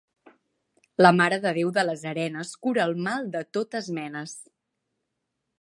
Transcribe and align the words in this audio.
La 1.05 1.11
Mare 1.17 1.37
de 1.43 1.51
Déu 1.57 1.69
de 1.75 1.83
les 1.89 2.07
Arenes 2.13 2.55
cura 2.65 2.89
el 2.89 2.97
mal 3.09 3.31
de 3.37 3.47
totes 3.59 3.95
menes. 4.01 4.39